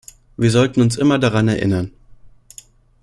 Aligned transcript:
Wir 0.35 0.49
sollten 0.49 0.81
uns 0.81 0.97
immer 0.97 1.19
daran 1.19 1.47
erinnern. 1.47 1.91